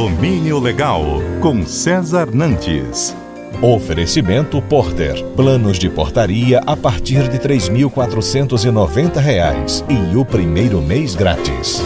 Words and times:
Condomínio 0.00 0.58
Legal, 0.58 1.04
com 1.42 1.66
César 1.66 2.34
Nantes. 2.34 3.14
Oferecimento 3.60 4.62
Porter. 4.62 5.22
Planos 5.36 5.78
de 5.78 5.90
portaria 5.90 6.60
a 6.60 6.74
partir 6.74 7.28
de 7.28 7.36
R$ 7.36 7.58
3.490 7.58 9.84
e 9.90 10.16
o 10.16 10.24
primeiro 10.24 10.80
mês 10.80 11.14
grátis. 11.14 11.82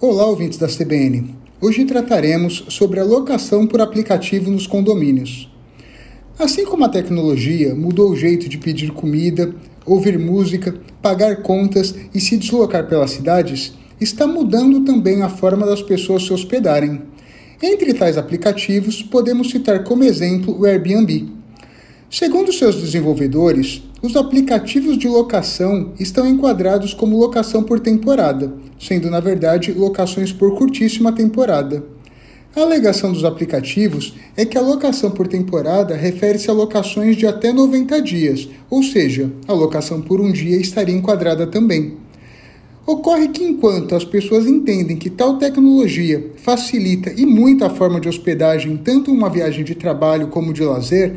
Olá, 0.00 0.26
ouvintes 0.26 0.56
da 0.56 0.68
CBN. 0.68 1.34
Hoje 1.60 1.84
trataremos 1.84 2.64
sobre 2.68 3.00
a 3.00 3.04
locação 3.04 3.66
por 3.66 3.80
aplicativo 3.80 4.52
nos 4.52 4.68
condomínios. 4.68 5.52
Assim 6.38 6.64
como 6.64 6.84
a 6.84 6.88
tecnologia 6.88 7.74
mudou 7.74 8.12
o 8.12 8.16
jeito 8.16 8.48
de 8.48 8.56
pedir 8.56 8.92
comida, 8.92 9.52
ouvir 9.88 10.18
música, 10.18 10.74
pagar 11.00 11.42
contas 11.42 11.94
e 12.14 12.20
se 12.20 12.36
deslocar 12.36 12.86
pelas 12.86 13.10
cidades, 13.12 13.72
está 14.00 14.26
mudando 14.26 14.84
também 14.84 15.22
a 15.22 15.28
forma 15.28 15.66
das 15.66 15.82
pessoas 15.82 16.24
se 16.24 16.32
hospedarem. 16.32 17.02
Entre 17.62 17.92
tais 17.92 18.16
aplicativos, 18.16 19.02
podemos 19.02 19.50
citar 19.50 19.82
como 19.82 20.04
exemplo 20.04 20.56
o 20.58 20.64
Airbnb. 20.64 21.28
Segundo 22.10 22.52
seus 22.52 22.76
desenvolvedores, 22.76 23.82
os 24.00 24.16
aplicativos 24.16 24.96
de 24.96 25.08
locação 25.08 25.92
estão 25.98 26.26
enquadrados 26.26 26.94
como 26.94 27.18
locação 27.18 27.64
por 27.64 27.80
temporada, 27.80 28.52
sendo 28.78 29.10
na 29.10 29.18
verdade 29.18 29.72
locações 29.72 30.32
por 30.32 30.56
curtíssima 30.56 31.12
temporada. 31.12 31.82
A 32.56 32.62
alegação 32.62 33.12
dos 33.12 33.24
aplicativos 33.24 34.14
é 34.34 34.44
que 34.44 34.56
a 34.56 34.62
locação 34.62 35.10
por 35.10 35.28
temporada 35.28 35.94
refere-se 35.94 36.50
a 36.50 36.54
locações 36.54 37.14
de 37.14 37.26
até 37.26 37.52
90 37.52 38.00
dias, 38.00 38.48
ou 38.70 38.82
seja, 38.82 39.30
a 39.46 39.52
locação 39.52 40.00
por 40.00 40.18
um 40.18 40.32
dia 40.32 40.56
estaria 40.56 40.94
enquadrada 40.94 41.46
também. 41.46 41.98
Ocorre 42.86 43.28
que 43.28 43.44
enquanto 43.44 43.94
as 43.94 44.02
pessoas 44.02 44.46
entendem 44.46 44.96
que 44.96 45.10
tal 45.10 45.36
tecnologia 45.36 46.32
facilita 46.36 47.12
e 47.14 47.26
muito 47.26 47.66
a 47.66 47.70
forma 47.70 48.00
de 48.00 48.08
hospedagem, 48.08 48.78
tanto 48.78 49.12
uma 49.12 49.28
viagem 49.28 49.62
de 49.62 49.74
trabalho 49.74 50.28
como 50.28 50.54
de 50.54 50.62
lazer, 50.64 51.16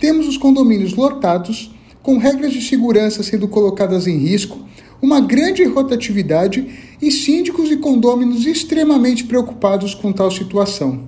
temos 0.00 0.26
os 0.26 0.36
condomínios 0.36 0.94
lotados, 0.94 1.72
com 2.02 2.18
regras 2.18 2.52
de 2.52 2.60
segurança 2.60 3.22
sendo 3.22 3.46
colocadas 3.46 4.08
em 4.08 4.18
risco, 4.18 4.58
uma 5.04 5.20
grande 5.20 5.62
rotatividade 5.64 6.66
e 7.00 7.10
síndicos 7.10 7.70
e 7.70 7.76
condôminos 7.76 8.46
extremamente 8.46 9.24
preocupados 9.24 9.94
com 9.94 10.10
tal 10.12 10.30
situação. 10.30 11.04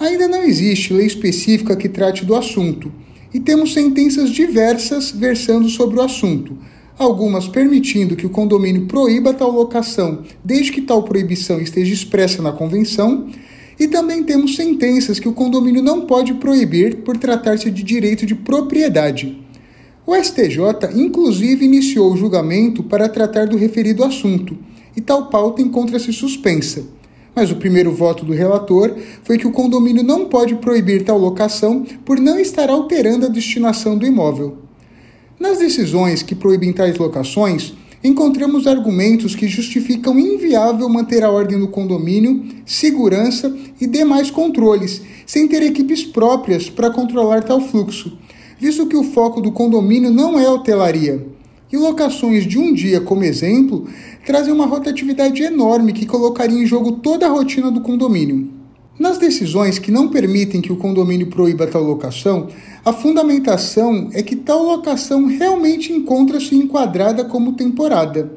Ainda 0.00 0.26
não 0.26 0.42
existe 0.42 0.92
lei 0.92 1.06
específica 1.06 1.76
que 1.76 1.88
trate 1.88 2.24
do 2.24 2.34
assunto, 2.34 2.92
e 3.32 3.38
temos 3.38 3.72
sentenças 3.72 4.30
diversas 4.30 5.12
versando 5.12 5.68
sobre 5.68 5.98
o 5.98 6.02
assunto 6.02 6.58
algumas 7.00 7.48
permitindo 7.48 8.14
que 8.14 8.26
o 8.26 8.30
condomínio 8.30 8.84
proíba 8.86 9.32
tal 9.32 9.50
locação, 9.50 10.22
desde 10.44 10.70
que 10.70 10.82
tal 10.82 11.02
proibição 11.02 11.58
esteja 11.58 11.94
expressa 11.94 12.42
na 12.42 12.52
convenção, 12.52 13.26
e 13.78 13.88
também 13.88 14.22
temos 14.22 14.54
sentenças 14.54 15.18
que 15.18 15.26
o 15.26 15.32
condomínio 15.32 15.82
não 15.82 16.02
pode 16.02 16.34
proibir 16.34 16.96
por 16.96 17.16
tratar-se 17.16 17.70
de 17.70 17.82
direito 17.82 18.26
de 18.26 18.34
propriedade. 18.34 19.39
O 20.10 20.14
STJ, 20.16 20.90
inclusive, 20.96 21.64
iniciou 21.64 22.12
o 22.12 22.16
julgamento 22.16 22.82
para 22.82 23.08
tratar 23.08 23.46
do 23.46 23.56
referido 23.56 24.02
assunto, 24.02 24.58
e 24.96 25.00
tal 25.00 25.26
pauta 25.26 25.62
encontra-se 25.62 26.12
suspensa. 26.12 26.82
Mas 27.32 27.52
o 27.52 27.54
primeiro 27.54 27.92
voto 27.92 28.24
do 28.24 28.32
relator 28.32 28.92
foi 29.22 29.38
que 29.38 29.46
o 29.46 29.52
condomínio 29.52 30.02
não 30.02 30.26
pode 30.26 30.56
proibir 30.56 31.04
tal 31.04 31.16
locação 31.16 31.86
por 32.04 32.18
não 32.18 32.40
estar 32.40 32.68
alterando 32.68 33.26
a 33.26 33.28
destinação 33.28 33.96
do 33.96 34.04
imóvel. 34.04 34.58
Nas 35.38 35.58
decisões 35.58 36.24
que 36.24 36.34
proíbem 36.34 36.72
tais 36.72 36.98
locações, 36.98 37.72
encontramos 38.02 38.66
argumentos 38.66 39.36
que 39.36 39.46
justificam 39.46 40.18
inviável 40.18 40.88
manter 40.88 41.22
a 41.22 41.30
ordem 41.30 41.56
no 41.56 41.68
condomínio, 41.68 42.46
segurança 42.66 43.56
e 43.80 43.86
demais 43.86 44.28
controles, 44.28 45.02
sem 45.24 45.46
ter 45.46 45.62
equipes 45.62 46.02
próprias 46.02 46.68
para 46.68 46.90
controlar 46.90 47.44
tal 47.44 47.60
fluxo, 47.60 48.18
visto 48.60 48.86
que 48.86 48.96
o 48.96 49.02
foco 49.02 49.40
do 49.40 49.50
condomínio 49.50 50.10
não 50.10 50.38
é 50.38 50.48
hotelaria. 50.48 51.26
E 51.72 51.76
locações 51.78 52.46
de 52.46 52.58
um 52.58 52.74
dia, 52.74 53.00
como 53.00 53.24
exemplo, 53.24 53.88
trazem 54.26 54.52
uma 54.52 54.66
rotatividade 54.66 55.42
enorme 55.42 55.94
que 55.94 56.04
colocaria 56.04 56.62
em 56.62 56.66
jogo 56.66 56.92
toda 56.92 57.26
a 57.26 57.30
rotina 57.30 57.70
do 57.70 57.80
condomínio. 57.80 58.50
Nas 58.98 59.16
decisões 59.16 59.78
que 59.78 59.90
não 59.90 60.08
permitem 60.08 60.60
que 60.60 60.70
o 60.70 60.76
condomínio 60.76 61.28
proíba 61.28 61.66
tal 61.66 61.82
locação, 61.82 62.48
a 62.84 62.92
fundamentação 62.92 64.10
é 64.12 64.22
que 64.22 64.36
tal 64.36 64.62
locação 64.62 65.24
realmente 65.24 65.90
encontra-se 65.90 66.54
enquadrada 66.54 67.24
como 67.24 67.52
temporada. 67.52 68.30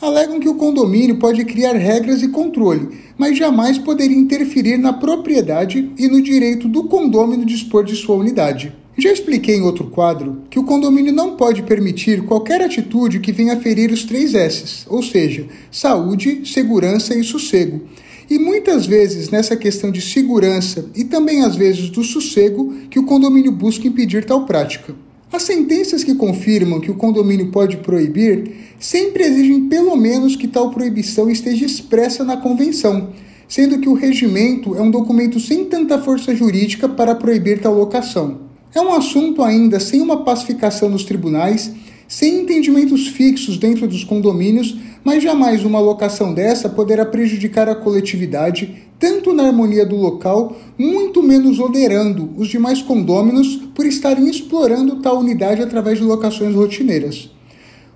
Alegam 0.00 0.38
que 0.38 0.48
o 0.48 0.54
condomínio 0.54 1.16
pode 1.16 1.44
criar 1.44 1.72
regras 1.72 2.22
e 2.22 2.28
controle, 2.28 2.90
mas 3.18 3.36
jamais 3.36 3.78
poderia 3.78 4.16
interferir 4.16 4.76
na 4.76 4.92
propriedade 4.92 5.90
e 5.98 6.06
no 6.06 6.22
direito 6.22 6.68
do 6.68 6.84
condômino 6.84 7.44
dispor 7.44 7.82
de 7.82 7.96
sua 7.96 8.14
unidade. 8.14 8.72
Já 8.98 9.12
expliquei 9.12 9.56
em 9.56 9.62
outro 9.62 9.88
quadro 9.88 10.42
que 10.48 10.58
o 10.58 10.64
condomínio 10.64 11.12
não 11.12 11.36
pode 11.36 11.62
permitir 11.62 12.24
qualquer 12.24 12.62
atitude 12.62 13.20
que 13.20 13.32
venha 13.32 13.60
ferir 13.60 13.92
os 13.92 14.04
três 14.04 14.34
S's, 14.34 14.86
ou 14.88 15.02
seja, 15.02 15.46
saúde, 15.70 16.42
segurança 16.44 17.14
e 17.14 17.22
sossego 17.22 17.82
e 18.28 18.38
muitas 18.38 18.86
vezes 18.86 19.30
nessa 19.30 19.56
questão 19.56 19.90
de 19.90 20.00
segurança 20.00 20.86
e 20.94 21.04
também 21.04 21.42
às 21.42 21.54
vezes 21.54 21.88
do 21.90 22.02
sossego 22.02 22.72
que 22.90 22.98
o 22.98 23.04
condomínio 23.04 23.52
busca 23.52 23.86
impedir 23.86 24.24
tal 24.24 24.44
prática. 24.44 24.94
As 25.32 25.42
sentenças 25.42 26.02
que 26.02 26.14
confirmam 26.14 26.80
que 26.80 26.90
o 26.90 26.94
condomínio 26.94 27.50
pode 27.50 27.78
proibir 27.78 28.52
sempre 28.78 29.24
exigem 29.24 29.68
pelo 29.68 29.96
menos 29.96 30.36
que 30.36 30.48
tal 30.48 30.70
proibição 30.70 31.30
esteja 31.30 31.64
expressa 31.64 32.24
na 32.24 32.36
convenção, 32.36 33.12
sendo 33.48 33.78
que 33.78 33.88
o 33.88 33.94
regimento 33.94 34.74
é 34.76 34.80
um 34.80 34.90
documento 34.90 35.38
sem 35.38 35.64
tanta 35.64 35.98
força 36.00 36.34
jurídica 36.34 36.88
para 36.88 37.14
proibir 37.14 37.60
tal 37.60 37.74
locação. 37.74 38.45
É 38.76 38.80
um 38.80 38.92
assunto 38.92 39.42
ainda 39.42 39.80
sem 39.80 40.00
uma 40.02 40.22
pacificação 40.22 40.88
nos 40.90 41.02
tribunais, 41.02 41.72
sem 42.06 42.42
entendimentos 42.42 43.08
fixos 43.08 43.56
dentro 43.56 43.88
dos 43.88 44.04
condomínios 44.04 44.76
mas 45.06 45.22
jamais 45.22 45.64
uma 45.64 45.78
alocação 45.78 46.34
dessa 46.34 46.68
poderá 46.68 47.06
prejudicar 47.06 47.68
a 47.68 47.76
coletividade, 47.76 48.82
tanto 48.98 49.32
na 49.32 49.44
harmonia 49.44 49.86
do 49.86 49.94
local, 49.94 50.56
muito 50.76 51.22
menos 51.22 51.60
oderando 51.60 52.32
os 52.36 52.48
demais 52.48 52.82
condôminos 52.82 53.54
por 53.72 53.86
estarem 53.86 54.28
explorando 54.28 54.96
tal 54.96 55.20
unidade 55.20 55.62
através 55.62 55.98
de 55.98 56.04
locações 56.04 56.56
rotineiras. 56.56 57.30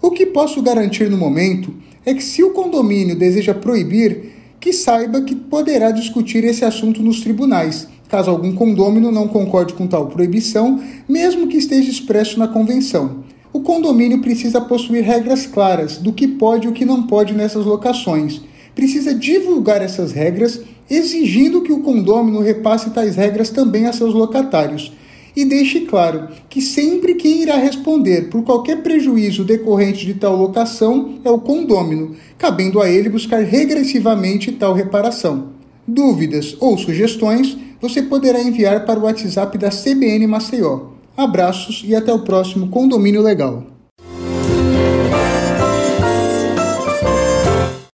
O 0.01 0.12
que 0.12 0.25
posso 0.25 0.62
garantir 0.62 1.11
no 1.11 1.17
momento 1.17 1.75
é 2.07 2.15
que, 2.15 2.23
se 2.23 2.45
o 2.45 2.53
condomínio 2.53 3.17
deseja 3.17 3.53
proibir, 3.53 4.31
que 4.61 4.73
saiba 4.73 5.23
que 5.23 5.35
poderá 5.35 5.91
discutir 5.91 6.45
esse 6.45 6.65
assunto 6.65 7.03
nos 7.03 7.21
tribunais, 7.21 7.89
caso 8.10 8.31
algum 8.31 8.53
condômino 8.53 9.12
não 9.12 9.28
concorde 9.28 9.72
com 9.72 9.87
tal 9.87 10.09
proibição, 10.09 10.81
mesmo 11.09 11.47
que 11.47 11.56
esteja 11.56 11.91
expresso 11.91 12.38
na 12.38 12.48
convenção. 12.48 13.25
O 13.53 13.60
condomínio 13.60 14.21
precisa 14.21 14.60
possuir 14.60 15.04
regras 15.04 15.47
claras 15.47 15.97
do 15.97 16.12
que 16.12 16.26
pode 16.26 16.66
e 16.66 16.70
o 16.70 16.72
que 16.72 16.84
não 16.84 17.04
pode 17.04 17.32
nessas 17.34 17.65
locações. 17.65 18.41
Precisa 18.75 19.15
divulgar 19.15 19.81
essas 19.81 20.12
regras, 20.12 20.60
exigindo 20.88 21.62
que 21.62 21.72
o 21.72 21.81
condômino 21.81 22.41
repasse 22.41 22.91
tais 22.91 23.15
regras 23.15 23.50
também 23.50 23.87
a 23.87 23.93
seus 23.93 24.12
locatários. 24.12 24.93
E 25.37 25.44
deixe 25.44 25.81
claro 25.81 26.28
que 26.49 26.60
sempre 26.60 27.15
quem 27.15 27.43
irá 27.43 27.56
responder 27.56 28.28
por 28.28 28.43
qualquer 28.43 28.82
prejuízo 28.82 29.44
decorrente 29.44 30.04
de 30.04 30.15
tal 30.15 30.34
locação 30.34 31.20
é 31.25 31.31
o 31.31 31.38
condômino, 31.38 32.16
cabendo 32.37 32.81
a 32.81 32.91
ele 32.91 33.09
buscar 33.09 33.43
regressivamente 33.44 34.50
tal 34.50 34.75
reparação. 34.75 35.50
Dúvidas 35.87 36.56
ou 36.60 36.76
sugestões 36.76 37.56
você 37.81 38.03
poderá 38.03 38.41
enviar 38.43 38.85
para 38.85 38.99
o 38.99 39.05
WhatsApp 39.05 39.57
da 39.57 39.71
CBN 39.71 40.27
Maceió 40.27 40.91
Abraços 41.17 41.83
e 41.85 41.95
até 41.95 42.13
o 42.13 42.21
próximo 42.21 42.69
Condomínio 42.69 43.21
Legal. 43.21 43.69